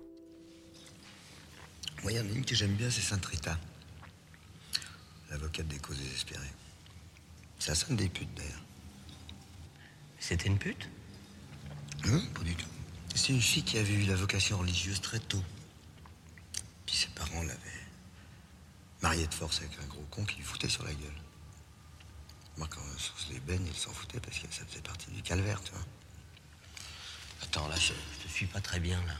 Moi, 2.02 2.10
il 2.10 2.16
y 2.16 2.20
en 2.20 2.24
a 2.24 2.32
une 2.32 2.44
que 2.44 2.56
j'aime 2.56 2.72
bien, 2.72 2.90
c'est 2.90 3.00
Sainte 3.00 3.24
Rita, 3.26 3.56
l'avocate 5.30 5.68
des 5.68 5.78
causes 5.78 5.98
désespérées. 5.98 6.50
Ça 7.60 7.76
sonne 7.76 7.94
des 7.94 8.08
putes 8.08 8.34
d'ailleurs. 8.34 8.64
C'était 10.18 10.48
une 10.48 10.58
pute? 10.58 10.88
Non, 12.06 12.20
pas 12.34 12.42
du 12.42 12.56
tout. 12.56 12.66
C'est 13.14 13.32
une 13.32 13.40
fille 13.40 13.62
qui 13.62 13.78
avait 13.78 13.94
eu 13.94 14.02
la 14.02 14.16
vocation 14.16 14.58
religieuse 14.58 15.00
très 15.00 15.20
tôt. 15.20 15.42
Puis 16.86 16.96
ses 16.96 17.08
parents 17.08 17.42
l'avaient 17.42 17.86
mariée 19.00 19.28
de 19.28 19.34
force 19.34 19.58
avec 19.58 19.70
un 19.80 19.86
gros 19.86 20.04
con 20.10 20.24
qui 20.24 20.38
lui 20.38 20.44
foutait 20.44 20.68
sur 20.68 20.82
la 20.84 20.92
gueule. 20.92 21.29
Moi, 22.60 22.68
quand 22.70 22.82
on 22.82 22.98
se 22.98 23.32
les 23.32 23.40
baigne, 23.40 23.66
il 23.66 23.74
s'en 23.74 23.90
foutait 23.90 24.20
parce 24.20 24.38
que 24.38 24.46
ça 24.52 24.66
faisait 24.66 24.82
partie 24.82 25.10
du 25.12 25.22
calvaire, 25.22 25.62
tu 25.62 25.72
vois. 25.72 25.80
Attends, 27.42 27.66
là, 27.68 27.74
je, 27.76 27.94
je 27.94 28.26
te 28.26 28.30
suis 28.30 28.44
pas 28.44 28.60
très 28.60 28.78
bien, 28.78 29.02
là. 29.06 29.14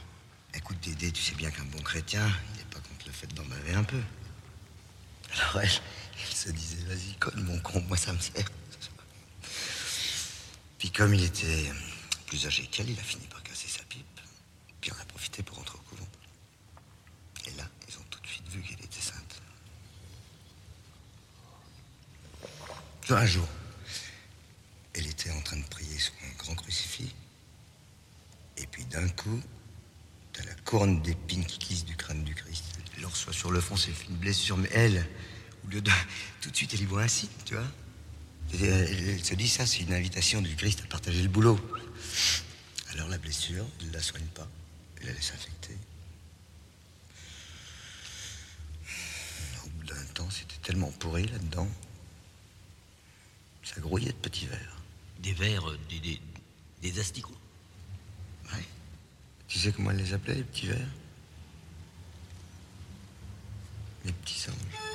Écoute, 0.53 0.79
Dédé, 0.81 1.11
tu 1.11 1.23
sais 1.23 1.33
bien 1.33 1.49
qu'un 1.49 1.65
bon 1.65 1.81
chrétien, 1.81 2.31
il 2.53 2.59
n'est 2.59 2.65
pas 2.65 2.79
contre 2.79 3.07
le 3.07 3.11
fait 3.11 3.25
d'en 3.33 3.43
baver 3.45 3.73
un 3.73 3.83
peu. 3.83 3.99
Alors 5.33 5.61
elle, 5.61 5.69
elle 6.23 6.35
se 6.35 6.51
disait, 6.51 6.83
vas-y, 6.85 7.15
colle 7.15 7.41
mon 7.41 7.59
con, 7.61 7.81
moi 7.87 7.97
ça 7.97 8.13
me 8.13 8.19
sert. 8.19 8.45
Puis 10.77 10.91
comme 10.91 11.15
il 11.15 11.23
était 11.23 11.71
plus 12.27 12.45
âgé 12.45 12.67
qu'elle, 12.67 12.91
il 12.91 12.99
a 12.99 13.03
fini 13.03 13.25
par 13.25 13.41
casser 13.41 13.67
sa 13.67 13.81
pipe. 13.85 14.05
Puis 14.81 14.91
on 14.95 15.01
a 15.01 15.05
profité 15.05 15.41
pour 15.41 15.57
rentrer 15.57 15.79
au 15.79 15.89
couvent. 15.89 16.09
Et 17.47 17.51
là, 17.53 17.67
ils 17.89 17.97
ont 17.97 18.05
tout 18.11 18.19
de 18.19 18.27
suite 18.27 18.47
vu 18.49 18.61
qu'elle 18.61 18.85
était 18.85 19.01
sainte. 19.01 19.41
Un 23.11 23.25
jour, 23.25 23.47
elle 24.93 25.05
était 25.05 25.31
en 25.31 25.41
train 25.41 25.57
de 25.57 25.65
prier 25.65 25.99
sur 25.99 26.13
un 26.23 26.37
grand 26.37 26.55
crucifix. 26.55 27.13
Et 28.55 28.65
puis 28.67 28.85
d'un 28.85 29.09
coup, 29.09 29.41
t'as 30.31 30.43
la 30.45 30.53
couronne 30.63 31.01
d'épines 31.01 31.45
qui 31.45 31.59
glisse 31.59 31.83
du 31.83 31.97
crâne 31.97 32.23
du 32.23 32.33
Christ. 32.33 32.63
Elle 32.95 33.01
le 33.01 33.07
reçoit 33.07 33.33
sur 33.33 33.51
le 33.51 33.59
fond, 33.59 33.75
c'est 33.75 33.91
une 34.09 34.15
blessure, 34.15 34.55
mais 34.55 34.69
elle, 34.71 35.05
au 35.65 35.71
lieu 35.71 35.81
de. 35.81 35.91
Tout 36.41 36.51
de 36.51 36.55
suite, 36.55 36.73
elle 36.73 36.81
y 36.81 36.85
voit 36.85 37.01
un 37.01 37.07
signe, 37.09 37.29
tu 37.43 37.55
vois. 37.55 37.67
Et 38.53 38.65
Elle, 38.65 39.09
elle 39.09 39.25
se 39.25 39.35
dit, 39.35 39.49
ça, 39.49 39.65
c'est 39.65 39.79
une 39.79 39.93
invitation 39.93 40.41
du 40.41 40.55
Christ 40.55 40.81
à 40.85 40.87
partager 40.87 41.21
le 41.21 41.29
boulot. 41.29 41.59
Alors 42.93 43.09
la 43.09 43.17
blessure, 43.17 43.65
elle 43.81 43.87
ne 43.87 43.93
la 43.93 44.01
soigne 44.01 44.27
pas. 44.27 44.47
Elle 45.01 45.07
la 45.07 45.13
laisse 45.13 45.33
infecter. 45.33 45.77
Au 49.65 49.69
bout 49.69 49.83
d'un 49.85 50.05
temps, 50.13 50.29
c'était 50.29 50.61
tellement 50.63 50.91
pourri 50.91 51.27
là-dedans. 51.27 51.67
Ça 53.73 53.79
grouillait 53.79 54.11
de 54.11 54.17
petits 54.17 54.47
verres. 54.47 54.77
Des 55.19 55.33
vers, 55.33 55.69
euh, 55.69 55.79
des, 55.89 55.99
des, 55.99 56.21
des 56.81 56.99
asticots. 56.99 57.37
Ouais. 58.53 58.65
Tu 59.47 59.59
sais 59.59 59.71
comment 59.71 59.91
elle 59.91 59.97
les 59.97 60.13
appelait, 60.13 60.35
les 60.35 60.43
petits 60.43 60.67
verres 60.67 60.87
Les 64.05 64.11
petits 64.11 64.49
anges. 64.49 64.90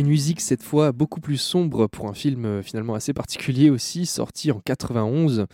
Une 0.00 0.06
musique 0.06 0.40
cette 0.40 0.62
fois 0.62 0.92
beaucoup 0.92 1.20
plus 1.20 1.36
sombre 1.36 1.86
pour 1.86 2.08
un 2.08 2.14
film 2.14 2.46
euh, 2.46 2.62
finalement 2.62 2.94
assez 2.94 3.12
particulier 3.12 3.68
aussi, 3.68 4.06
sorti 4.06 4.50
en 4.50 4.58
91. 4.58 5.44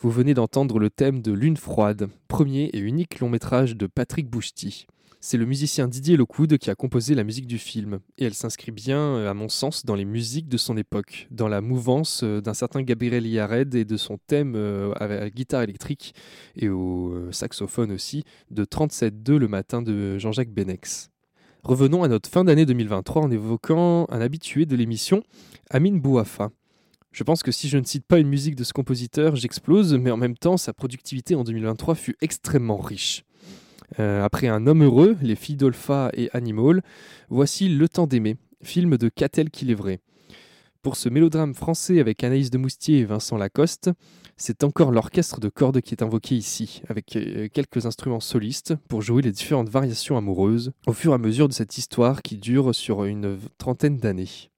Vous 0.00 0.10
venez 0.10 0.34
d'entendre 0.34 0.80
le 0.80 0.90
thème 0.90 1.22
de 1.22 1.30
Lune 1.30 1.56
froide, 1.56 2.08
premier 2.26 2.64
et 2.72 2.80
unique 2.80 3.20
long 3.20 3.28
métrage 3.28 3.76
de 3.76 3.86
Patrick 3.86 4.28
Bouchety. 4.28 4.88
C'est 5.20 5.36
le 5.36 5.46
musicien 5.46 5.86
Didier 5.86 6.16
Lockwood 6.16 6.58
qui 6.58 6.70
a 6.70 6.74
composé 6.74 7.14
la 7.14 7.22
musique 7.22 7.46
du 7.46 7.58
film, 7.58 8.00
et 8.18 8.24
elle 8.24 8.34
s'inscrit 8.34 8.72
bien, 8.72 8.98
euh, 8.98 9.30
à 9.30 9.34
mon 9.34 9.48
sens, 9.48 9.86
dans 9.86 9.94
les 9.94 10.04
musiques 10.04 10.48
de 10.48 10.56
son 10.56 10.76
époque, 10.76 11.28
dans 11.30 11.46
la 11.46 11.60
mouvance 11.60 12.24
euh, 12.24 12.40
d'un 12.40 12.52
certain 12.52 12.82
Gabriel 12.82 13.24
Yared 13.24 13.76
et 13.76 13.84
de 13.84 13.96
son 13.96 14.18
thème 14.26 14.56
la 14.98 15.30
guitare 15.30 15.62
électrique 15.62 16.16
et 16.56 16.68
au 16.68 17.30
saxophone 17.30 17.92
aussi, 17.92 18.24
de 18.50 18.64
37.2 18.64 19.36
le 19.36 19.46
matin 19.46 19.82
de 19.82 20.18
Jean-Jacques 20.18 20.52
Benex. 20.52 21.13
Revenons 21.64 22.02
à 22.02 22.08
notre 22.08 22.28
fin 22.28 22.44
d'année 22.44 22.66
2023 22.66 23.22
en 23.22 23.30
évoquant 23.30 24.06
un 24.10 24.20
habitué 24.20 24.66
de 24.66 24.76
l'émission, 24.76 25.22
Amin 25.70 25.96
Bouafa. 25.96 26.50
Je 27.10 27.24
pense 27.24 27.42
que 27.42 27.50
si 27.50 27.70
je 27.70 27.78
ne 27.78 27.84
cite 27.84 28.04
pas 28.04 28.18
une 28.18 28.28
musique 28.28 28.54
de 28.54 28.64
ce 28.64 28.74
compositeur, 28.74 29.34
j'explose, 29.34 29.94
mais 29.94 30.10
en 30.10 30.18
même 30.18 30.36
temps, 30.36 30.58
sa 30.58 30.74
productivité 30.74 31.34
en 31.34 31.42
2023 31.42 31.94
fut 31.94 32.16
extrêmement 32.20 32.76
riche. 32.76 33.24
Euh, 33.98 34.22
après 34.22 34.46
Un 34.46 34.66
homme 34.66 34.82
heureux, 34.82 35.16
Les 35.22 35.36
filles 35.36 35.56
d'Olpha 35.56 36.10
et 36.12 36.28
Animal, 36.34 36.82
voici 37.30 37.70
Le 37.70 37.88
temps 37.88 38.06
d'aimer, 38.06 38.36
film 38.62 38.98
de 38.98 39.08
Catel 39.08 39.48
Kilevray. 39.48 40.00
Pour 40.84 40.96
ce 40.96 41.08
mélodrame 41.08 41.54
français 41.54 41.98
avec 41.98 42.22
Anaïs 42.24 42.50
de 42.50 42.58
Moustier 42.58 42.98
et 42.98 43.04
Vincent 43.06 43.38
Lacoste, 43.38 43.90
c'est 44.36 44.64
encore 44.64 44.92
l'orchestre 44.92 45.40
de 45.40 45.48
cordes 45.48 45.80
qui 45.80 45.94
est 45.94 46.02
invoqué 46.02 46.34
ici, 46.36 46.82
avec 46.90 47.16
euh, 47.16 47.48
quelques 47.50 47.86
instruments 47.86 48.20
solistes 48.20 48.74
pour 48.90 49.00
jouer 49.00 49.22
les 49.22 49.32
différentes 49.32 49.70
variations 49.70 50.18
amoureuses 50.18 50.72
au 50.86 50.92
fur 50.92 51.12
et 51.12 51.14
à 51.14 51.18
mesure 51.18 51.48
de 51.48 51.54
cette 51.54 51.78
histoire 51.78 52.20
qui 52.20 52.36
dure 52.36 52.74
sur 52.74 53.04
une 53.04 53.38
trentaine 53.56 53.96
d'années. 53.96 54.50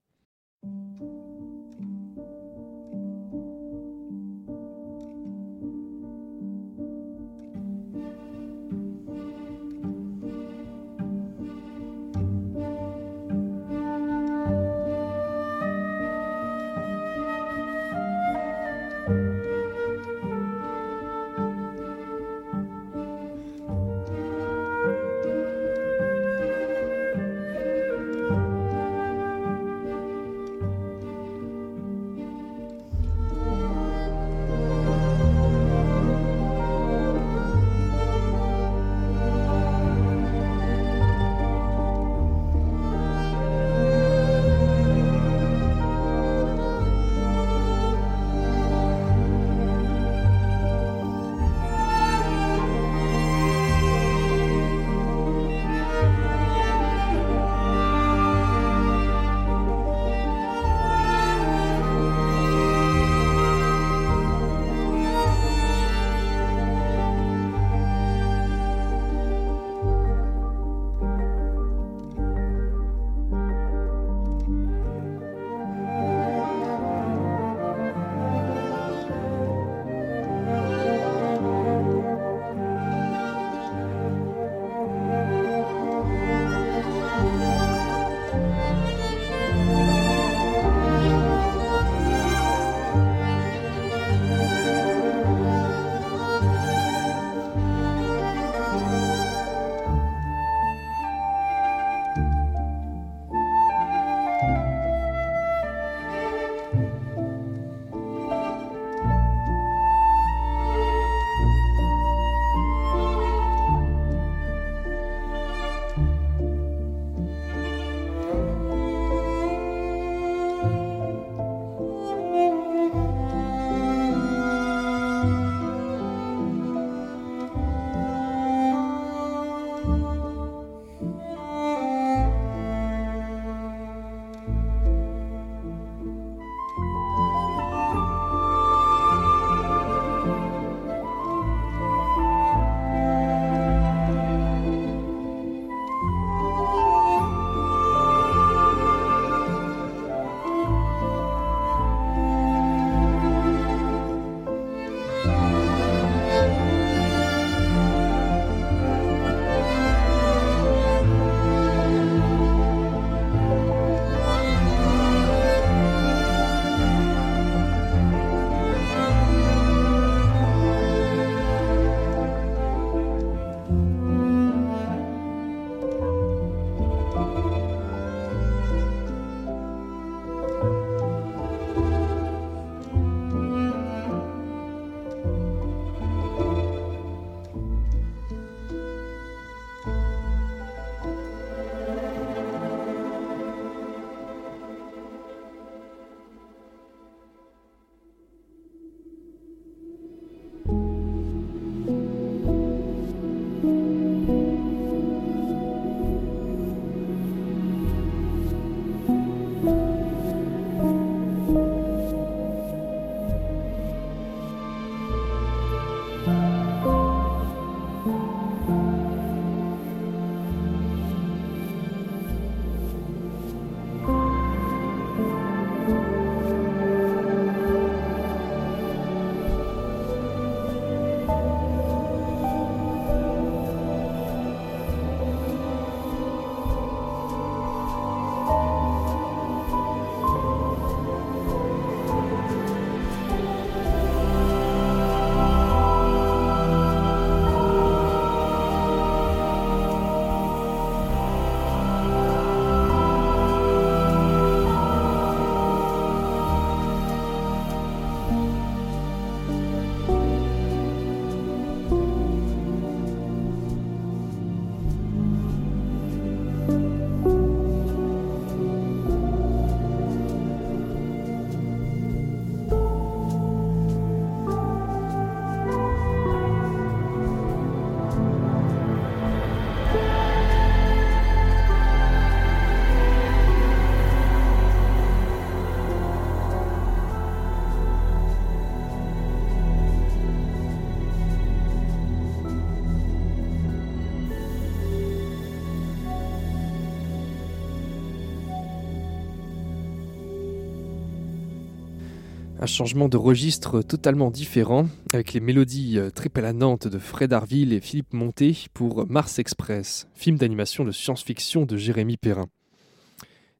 Un 302.67 302.69
changement 302.69 303.09
de 303.09 303.17
registre 303.17 303.81
totalement 303.81 304.33
différent, 304.33 304.89
avec 305.13 305.35
les 305.35 305.39
mélodies 305.39 306.01
euh, 306.01 306.11
très 306.11 306.29
planantes 306.29 306.89
de 306.89 306.99
Fred 306.99 307.33
Harville 307.33 307.73
et 307.73 307.81
Philippe 307.81 308.13
Monté 308.13 308.59
pour 308.75 309.07
Mars 309.09 309.39
Express, 309.39 310.09
film 310.17 310.37
d'animation 310.37 310.85
de 310.85 310.91
science-fiction 310.91 311.65
de 311.65 311.77
Jérémy 311.77 312.17
Perrin. 312.17 312.49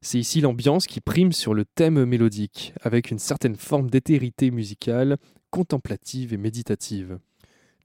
C'est 0.01 0.19
ici 0.19 0.41
l'ambiance 0.41 0.87
qui 0.87 0.99
prime 0.99 1.31
sur 1.31 1.53
le 1.53 1.63
thème 1.63 2.03
mélodique, 2.03 2.73
avec 2.81 3.09
une 3.09 3.17
certaine 3.17 3.55
forme 3.55 3.89
d'éthérité 3.89 4.51
musicale, 4.51 5.15
contemplative 5.51 6.33
et 6.33 6.37
méditative. 6.37 7.17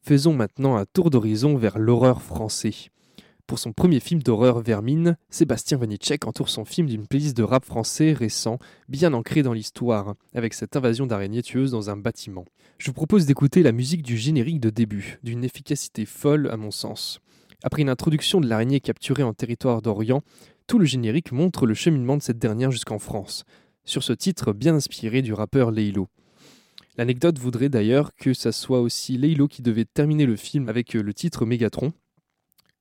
Faisons 0.03 0.35
maintenant 0.35 0.75
un 0.75 0.87
tour 0.93 1.09
d'horizon 1.09 1.57
vers 1.57 1.79
l'horreur 1.79 2.21
français. 2.21 2.91
Pour 3.53 3.59
son 3.59 3.75
premier 3.75 4.01
film 4.01 4.23
d'horreur 4.23 4.63
Vermine, 4.63 5.19
Sébastien 5.29 5.77
Vanitschek 5.77 6.27
entoure 6.27 6.49
son 6.49 6.65
film 6.65 6.87
d'une 6.87 7.07
playlist 7.07 7.37
de 7.37 7.43
rap 7.43 7.67
français 7.67 8.15
récent, 8.15 8.59
bien 8.89 9.13
ancré 9.13 9.43
dans 9.43 9.53
l'histoire, 9.53 10.15
avec 10.33 10.55
cette 10.55 10.75
invasion 10.75 11.07
d'araignées 11.07 11.43
tueuses 11.43 11.71
dans 11.73 11.91
un 11.91 11.99
bâtiment. 11.99 12.47
Je 12.79 12.87
vous 12.87 12.95
propose 12.95 13.27
d'écouter 13.27 13.63
la 13.63 13.73
musique 13.73 14.01
du 14.01 14.17
générique 14.17 14.59
de 14.59 14.71
début, 14.71 15.19
d'une 15.23 15.45
efficacité 15.45 16.07
folle 16.07 16.49
à 16.51 16.57
mon 16.57 16.71
sens. 16.71 17.21
Après 17.63 17.83
une 17.83 17.91
introduction 17.91 18.41
de 18.41 18.49
l'araignée 18.49 18.81
capturée 18.81 19.23
en 19.23 19.35
territoire 19.35 19.83
d'Orient, 19.83 20.23
tout 20.67 20.79
le 20.79 20.87
générique 20.87 21.31
montre 21.31 21.67
le 21.67 21.75
cheminement 21.75 22.17
de 22.17 22.23
cette 22.23 22.39
dernière 22.39 22.71
jusqu'en 22.71 22.99
France, 22.99 23.45
sur 23.85 24.03
ce 24.03 24.15
titre 24.15 24.55
bien 24.55 24.75
inspiré 24.75 25.21
du 25.21 25.35
rappeur 25.35 25.73
Leilo. 25.73 26.09
L'anecdote 26.97 27.39
voudrait 27.39 27.69
d'ailleurs 27.69 28.15
que 28.15 28.33
ça 28.33 28.51
soit 28.51 28.81
aussi 28.81 29.19
Leilo 29.19 29.47
qui 29.47 29.61
devait 29.61 29.85
terminer 29.85 30.25
le 30.25 30.37
film 30.37 30.71
avec 30.71 30.95
le 30.95 31.13
titre 31.13 31.45
Mégatron, 31.45 31.93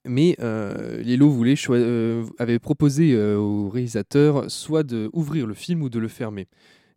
mais 0.06 0.36
euh, 0.40 1.02
Lilo 1.02 1.32
euh, 1.70 2.26
avait 2.40 2.60
proposé 2.60 3.14
euh, 3.14 3.38
au 3.38 3.70
réalisateur 3.70 4.50
soit 4.50 4.84
d'ouvrir 4.84 5.48
le 5.48 5.54
film 5.54 5.82
ou 5.84 5.90
de 5.90 6.00
le 6.00 6.08
fermer. 6.08 6.48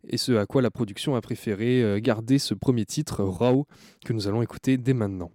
Et 0.07 0.17
ce 0.17 0.33
à 0.33 0.45
quoi 0.45 0.61
la 0.61 0.71
production 0.71 1.15
a 1.15 1.21
préféré 1.21 1.99
garder 1.99 2.37
ce 2.37 2.53
premier 2.53 2.85
titre, 2.85 3.23
Rao, 3.23 3.65
que 4.05 4.13
nous 4.13 4.27
allons 4.27 4.43
écouter 4.43 4.77
dès 4.77 4.93
maintenant. 4.93 5.31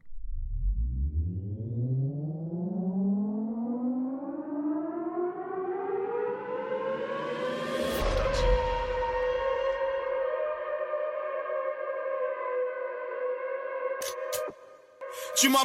Tu 15.36 15.48
mais 15.48 15.56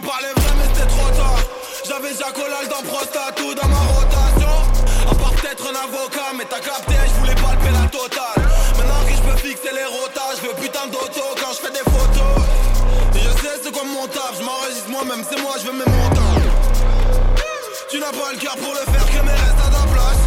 trop 0.88 1.10
tard 1.16 1.65
J'avais 1.88 2.18
Jacolal 2.18 2.68
dans 2.68 2.82
prostate 2.82 3.36
tout 3.36 3.54
dans 3.54 3.68
ma 3.68 3.78
rotation. 3.78 4.50
À 5.06 5.14
part 5.14 5.34
peut-être 5.34 5.70
un 5.70 5.78
avocat 5.86 6.34
mais 6.36 6.46
t'as 6.50 6.60
capté 6.60 6.96
je 7.06 7.20
voulais 7.20 7.36
palper 7.36 7.70
la 7.70 7.86
totale. 7.90 8.42
Maintenant 8.78 9.06
que 9.06 9.14
je 9.14 9.22
peux 9.22 9.38
fixer 9.38 9.70
les 9.70 9.86
rotages 9.86 10.42
Je 10.42 10.48
veux 10.48 10.56
putain 10.56 10.88
d'auto 10.88 11.22
quand 11.38 11.54
je 11.54 11.62
fais 11.62 11.72
des 11.72 11.86
photos. 11.86 12.42
Et 13.14 13.20
je 13.22 13.30
sais 13.38 13.62
c'est 13.62 13.72
quoi 13.72 13.84
mon 13.86 14.08
taf 14.08 14.34
Je 14.34 14.92
moi-même 14.92 15.22
c'est 15.30 15.40
moi 15.42 15.54
je 15.62 15.68
veux 15.70 15.78
mes 15.78 15.86
montants 15.86 16.42
Tu 17.92 18.00
n'as 18.00 18.10
pas 18.18 18.34
le 18.34 18.38
cœur 18.40 18.58
pour 18.58 18.74
le 18.74 18.82
faire 18.92 19.06
que 19.06 19.22
mes 19.22 19.38
restes 19.38 19.62
à 19.62 19.70
ta 19.70 19.86
place. 19.86 20.22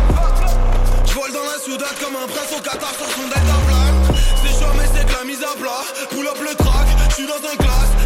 Je 1.06 1.12
vole 1.12 1.32
dans 1.32 1.42
la 1.42 1.58
soudade 1.58 1.98
comme 1.98 2.14
un 2.22 2.28
prince 2.30 2.54
au 2.54 2.62
Qatar 2.62 2.94
sur 2.94 3.10
son 3.18 3.26
delta 3.26 3.58
plane 3.66 4.14
C'est 4.14 4.54
chaud 4.54 4.70
mais 4.78 4.86
c'est 4.94 5.04
que 5.04 5.12
la 5.18 5.24
mise 5.24 5.42
à 5.42 5.58
plat. 5.58 5.82
Pull 6.10 6.28
up 6.28 6.38
le 6.38 6.54
track, 6.54 6.86
je 7.10 7.14
suis 7.14 7.26
dans 7.26 7.42
un 7.42 7.56
classe 7.58 7.98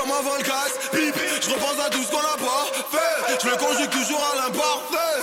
comme 0.00 0.10
un 0.12 0.22
volcasse 0.22 0.78
Pip, 0.92 1.14
je 1.42 1.50
repense 1.50 1.84
à 1.84 1.90
tout 1.90 2.02
ce 2.02 2.10
qu'on 2.10 2.18
a 2.18 2.36
pas 2.36 2.66
fait. 2.90 3.38
Je 3.42 3.46
me 3.48 3.56
conjugue 3.56 3.90
toujours 3.90 4.22
à 4.32 4.36
l'imparfait. 4.36 5.20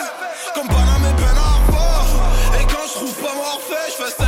Comme 0.54 0.68
Paname 0.68 1.06
et 1.06 1.24
Arfa 1.24 2.60
Et 2.60 2.64
quand 2.66 2.88
je 2.88 2.94
trouve 2.94 3.14
pas 3.16 3.34
morphée 3.34 3.88
Je 3.88 4.04
fais 4.04 4.12
50 4.12 4.27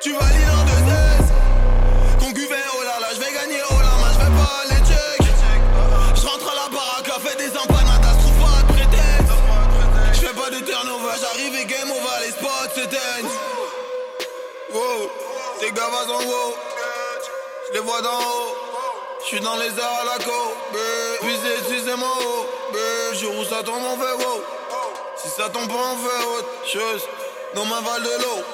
Tu 0.00 0.12
valides 0.12 0.48
en 0.54 0.64
deux 0.64 0.92
aises. 0.92 1.32
Concuvé, 2.20 2.54
oh 2.76 2.82
là 2.84 3.00
là, 3.00 3.08
je 3.12 3.18
vais 3.18 3.32
gagner, 3.32 3.60
oh 3.68 3.74
là, 3.74 3.90
mais 3.98 4.14
je 4.14 4.18
vais 4.20 4.36
pas 4.38 4.54
aller 4.62 4.80
check. 4.86 5.26
Je 6.14 6.26
rentre 6.26 6.48
à 6.48 6.54
la 6.54 6.68
baraque, 6.68 7.10
fais 7.26 7.36
des 7.36 7.56
empanadas, 7.58 8.14
trouve 8.20 8.38
pas 8.38 8.62
de 8.62 8.72
prétexte. 8.74 9.34
Je 10.12 10.20
fais 10.20 10.34
pas 10.34 10.50
de 10.50 10.60
turnover, 10.60 11.14
j'arrive 11.20 11.54
et 11.56 11.64
game 11.64 11.90
over, 11.90 12.24
les 12.24 12.30
spots 12.30 12.74
s'éteignent 12.74 13.28
Wow, 14.72 15.10
tes 15.58 15.72
gars 15.72 15.88
en 15.88 16.24
wow 16.24 16.54
Je 17.68 17.72
les 17.74 17.80
vois 17.80 18.00
d'en 18.00 18.20
haut. 18.20 18.54
Je 19.22 19.26
suis 19.26 19.40
dans 19.40 19.56
les 19.56 19.66
airs 19.66 20.00
à 20.02 20.04
la 20.04 20.24
co, 20.24 20.54
Puis 21.20 21.36
c'est 21.42 21.84
c'est 21.84 21.96
mon 21.96 22.06
haut, 22.06 22.46
Je 23.12 23.18
jour 23.18 23.36
où 23.36 23.44
ça 23.44 23.64
tombe 23.64 23.82
on 23.82 23.96
fait 23.96 24.24
wow. 24.24 24.42
Si 25.16 25.28
ça 25.28 25.48
tombe 25.48 25.68
on 25.72 25.96
fait 25.96 26.24
autre 26.38 26.48
chose. 26.64 27.08
Dans 27.54 27.64
ma 27.64 27.80
val 27.80 28.02
de 28.02 28.22
l'eau 28.22 28.44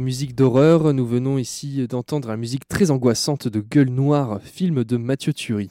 Musique 0.00 0.34
d'horreur, 0.34 0.92
nous 0.92 1.06
venons 1.06 1.38
ici 1.38 1.86
d'entendre 1.86 2.28
la 2.28 2.36
musique 2.36 2.66
très 2.66 2.90
angoissante 2.90 3.46
de 3.48 3.60
Gueule 3.60 3.90
Noire, 3.90 4.40
film 4.42 4.82
de 4.82 4.96
Mathieu 4.96 5.32
Turi. 5.32 5.70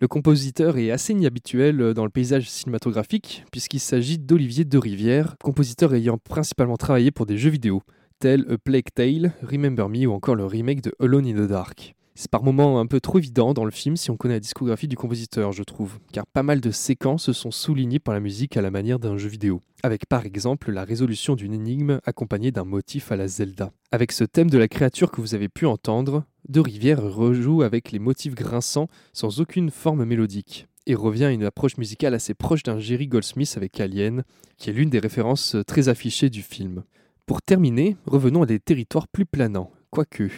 Le 0.00 0.08
compositeur 0.08 0.76
est 0.76 0.90
assez 0.90 1.12
inhabituel 1.12 1.94
dans 1.94 2.04
le 2.04 2.10
paysage 2.10 2.50
cinématographique, 2.50 3.44
puisqu'il 3.52 3.80
s'agit 3.80 4.18
d'Olivier 4.18 4.64
de 4.64 4.78
Rivière, 4.78 5.36
compositeur 5.42 5.94
ayant 5.94 6.18
principalement 6.18 6.76
travaillé 6.76 7.10
pour 7.10 7.26
des 7.26 7.38
jeux 7.38 7.50
vidéo, 7.50 7.82
tels 8.18 8.44
A 8.50 8.58
Plague 8.58 8.88
Tale, 8.92 9.32
Remember 9.42 9.88
Me 9.88 10.06
ou 10.06 10.12
encore 10.12 10.34
le 10.34 10.46
remake 10.46 10.82
de 10.82 10.92
Alone 10.98 11.26
in 11.26 11.34
the 11.34 11.48
Dark. 11.48 11.94
C'est 12.16 12.30
par 12.30 12.44
moments 12.44 12.78
un 12.78 12.86
peu 12.86 13.00
trop 13.00 13.18
évident 13.18 13.54
dans 13.54 13.64
le 13.64 13.72
film 13.72 13.96
si 13.96 14.12
on 14.12 14.16
connaît 14.16 14.34
la 14.34 14.40
discographie 14.40 14.86
du 14.86 14.96
compositeur, 14.96 15.50
je 15.50 15.64
trouve, 15.64 15.98
car 16.12 16.24
pas 16.28 16.44
mal 16.44 16.60
de 16.60 16.70
séquences 16.70 17.32
sont 17.32 17.50
soulignées 17.50 17.98
par 17.98 18.14
la 18.14 18.20
musique 18.20 18.56
à 18.56 18.62
la 18.62 18.70
manière 18.70 19.00
d'un 19.00 19.16
jeu 19.16 19.28
vidéo, 19.28 19.60
avec 19.82 20.06
par 20.06 20.24
exemple 20.24 20.70
la 20.70 20.84
résolution 20.84 21.34
d'une 21.34 21.52
énigme 21.52 21.98
accompagnée 22.06 22.52
d'un 22.52 22.64
motif 22.64 23.10
à 23.10 23.16
la 23.16 23.26
Zelda. 23.26 23.72
Avec 23.90 24.12
ce 24.12 24.22
thème 24.22 24.48
de 24.48 24.58
la 24.58 24.68
créature 24.68 25.10
que 25.10 25.20
vous 25.20 25.34
avez 25.34 25.48
pu 25.48 25.66
entendre, 25.66 26.24
De 26.48 26.60
Rivière 26.60 27.02
rejoue 27.02 27.62
avec 27.62 27.90
les 27.90 27.98
motifs 27.98 28.36
grinçants 28.36 28.88
sans 29.12 29.40
aucune 29.40 29.72
forme 29.72 30.04
mélodique 30.04 30.68
et 30.86 30.94
revient 30.94 31.24
à 31.24 31.32
une 31.32 31.44
approche 31.44 31.78
musicale 31.78 32.14
assez 32.14 32.34
proche 32.34 32.62
d'un 32.62 32.78
Jerry 32.78 33.08
Goldsmith 33.08 33.54
avec 33.56 33.80
Alien, 33.80 34.22
qui 34.56 34.70
est 34.70 34.74
l'une 34.74 34.90
des 34.90 35.00
références 35.00 35.56
très 35.66 35.88
affichées 35.88 36.30
du 36.30 36.42
film. 36.42 36.84
Pour 37.26 37.42
terminer, 37.42 37.96
revenons 38.06 38.42
à 38.42 38.46
des 38.46 38.60
territoires 38.60 39.08
plus 39.08 39.26
planants, 39.26 39.72
quoique. 39.90 40.30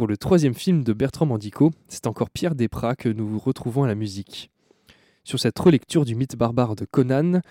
Pour 0.00 0.08
le 0.08 0.16
troisième 0.16 0.54
film 0.54 0.82
de 0.82 0.94
Bertrand 0.94 1.26
Mandico, 1.26 1.72
c'est 1.86 2.06
encore 2.06 2.30
Pierre 2.30 2.54
Desprats 2.54 2.96
que 2.96 3.10
nous 3.10 3.38
retrouvons 3.38 3.82
à 3.82 3.86
la 3.86 3.94
musique. 3.94 4.50
Sur 5.24 5.38
cette 5.38 5.58
relecture 5.58 6.06
du 6.06 6.14
mythe 6.14 6.36
barbare 6.36 6.74
de 6.74 6.86
Conan, 6.86 7.42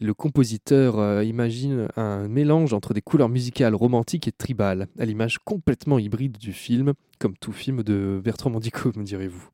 le 0.00 0.14
compositeur 0.14 1.00
euh, 1.00 1.24
imagine 1.24 1.88
un 1.96 2.28
mélange 2.28 2.74
entre 2.74 2.94
des 2.94 3.00
couleurs 3.00 3.28
musicales 3.28 3.74
romantiques 3.74 4.28
et 4.28 4.30
tribales, 4.30 4.86
à 5.00 5.04
l'image 5.04 5.40
complètement 5.44 5.98
hybride 5.98 6.38
du 6.38 6.52
film, 6.52 6.92
comme 7.18 7.36
tout 7.36 7.50
film 7.50 7.82
de 7.82 8.20
Bertrand 8.22 8.50
Mandico, 8.50 8.92
me 8.94 9.02
direz-vous. 9.02 9.48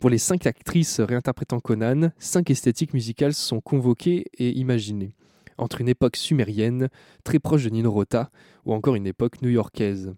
Pour 0.00 0.10
les 0.10 0.18
cinq 0.18 0.48
actrices 0.48 0.98
réinterprétant 0.98 1.60
Conan, 1.60 2.10
cinq 2.18 2.50
esthétiques 2.50 2.92
musicales 2.92 3.34
sont 3.34 3.60
convoquées 3.60 4.24
et 4.36 4.50
imaginées, 4.58 5.14
entre 5.58 5.80
une 5.80 5.88
époque 5.88 6.16
sumérienne, 6.16 6.88
très 7.22 7.38
proche 7.38 7.62
de 7.62 7.70
Nino 7.70 7.92
Rota, 7.92 8.30
ou 8.64 8.74
encore 8.74 8.96
une 8.96 9.06
époque 9.06 9.40
new-yorkaise. 9.42 10.12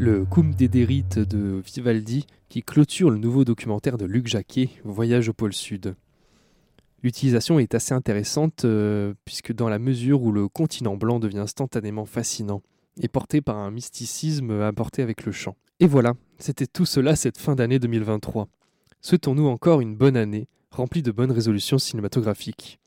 Le 0.00 0.24
Cum 0.24 0.54
Dederit 0.54 1.04
de 1.14 1.60
Vivaldi 1.62 2.26
qui 2.48 2.62
clôture 2.62 3.10
le 3.10 3.18
nouveau 3.18 3.44
documentaire 3.44 3.98
de 3.98 4.06
Luc 4.06 4.28
Jacquet, 4.28 4.70
Voyage 4.82 5.28
au 5.28 5.34
pôle 5.34 5.52
Sud. 5.52 5.94
L'utilisation 7.02 7.58
est 7.58 7.74
assez 7.74 7.92
intéressante 7.92 8.64
euh, 8.64 9.12
puisque 9.26 9.52
dans 9.52 9.68
la 9.68 9.78
mesure 9.78 10.22
où 10.22 10.32
le 10.32 10.48
continent 10.48 10.96
blanc 10.96 11.20
devient 11.20 11.40
instantanément 11.40 12.06
fascinant 12.06 12.62
et 12.98 13.08
porté 13.08 13.42
par 13.42 13.58
un 13.58 13.70
mysticisme 13.70 14.62
apporté 14.62 15.02
avec 15.02 15.26
le 15.26 15.32
chant. 15.32 15.54
Et 15.80 15.86
voilà, 15.86 16.14
c'était 16.38 16.66
tout 16.66 16.86
cela 16.86 17.14
cette 17.14 17.36
fin 17.36 17.54
d'année 17.54 17.78
2023. 17.78 18.48
Souhaitons-nous 19.02 19.48
encore 19.48 19.82
une 19.82 19.96
bonne 19.96 20.16
année, 20.16 20.48
remplie 20.70 21.02
de 21.02 21.12
bonnes 21.12 21.32
résolutions 21.32 21.78
cinématographiques. 21.78 22.80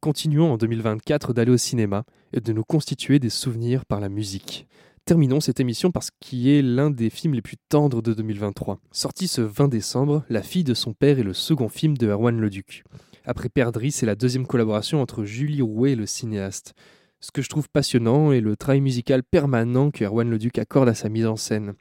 Continuons 0.00 0.52
en 0.52 0.56
2024 0.56 1.34
d'aller 1.34 1.52
au 1.52 1.56
cinéma 1.56 2.02
et 2.32 2.40
de 2.40 2.52
nous 2.52 2.64
constituer 2.64 3.20
des 3.20 3.30
souvenirs 3.30 3.84
par 3.84 4.00
la 4.00 4.08
musique. 4.08 4.66
Terminons 5.04 5.40
cette 5.40 5.58
émission 5.58 5.90
parce 5.90 6.10
qu'il 6.20 6.46
est 6.46 6.62
l'un 6.62 6.88
des 6.88 7.10
films 7.10 7.34
les 7.34 7.42
plus 7.42 7.56
tendres 7.68 8.02
de 8.02 8.14
2023. 8.14 8.78
Sorti 8.92 9.26
ce 9.26 9.40
20 9.40 9.66
décembre, 9.66 10.24
La 10.28 10.42
fille 10.42 10.62
de 10.62 10.74
son 10.74 10.92
père 10.92 11.18
est 11.18 11.24
le 11.24 11.34
second 11.34 11.68
film 11.68 11.98
de 11.98 12.06
Erwan 12.06 12.40
Leduc. 12.40 12.84
Après 13.24 13.48
Perdri, 13.48 13.90
c'est 13.90 14.06
la 14.06 14.14
deuxième 14.14 14.46
collaboration 14.46 15.02
entre 15.02 15.24
Julie 15.24 15.60
Rouet 15.60 15.92
et 15.92 15.96
le 15.96 16.06
cinéaste. 16.06 16.74
Ce 17.18 17.32
que 17.32 17.42
je 17.42 17.48
trouve 17.48 17.68
passionnant 17.68 18.30
est 18.30 18.40
le 18.40 18.56
travail 18.56 18.80
musical 18.80 19.24
permanent 19.24 19.90
que 19.90 20.04
Erwan 20.04 20.30
Leduc 20.30 20.56
accorde 20.58 20.88
à 20.88 20.94
sa 20.94 21.08
mise 21.08 21.26
en 21.26 21.36
scène, 21.36 21.74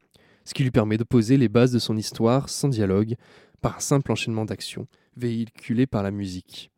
ce 0.43 0.55
qui 0.55 0.63
lui 0.63 0.71
permet 0.71 0.97
de 0.97 1.03
poser 1.03 1.37
les 1.37 1.47
bases 1.47 1.71
de 1.71 1.79
son 1.79 1.97
histoire 1.97 2.49
sans 2.49 2.69
dialogue, 2.69 3.17
par 3.61 3.77
un 3.77 3.81
simple 3.81 4.11
enchaînement 4.11 4.45
d'actions, 4.45 4.87
véhiculé 5.15 5.85
par 5.85 6.01
la 6.01 6.09
musique. 6.09 6.71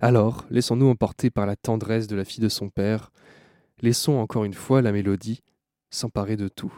Alors, 0.00 0.46
laissons-nous 0.50 0.88
emporter 0.88 1.30
par 1.30 1.46
la 1.46 1.54
tendresse 1.54 2.08
de 2.08 2.16
la 2.16 2.24
fille 2.24 2.42
de 2.42 2.48
son 2.48 2.70
père, 2.70 3.12
laissons 3.82 4.14
encore 4.14 4.42
une 4.42 4.54
fois 4.54 4.82
la 4.82 4.90
mélodie 4.90 5.42
s'emparer 5.90 6.36
de 6.36 6.48
tout. 6.48 6.72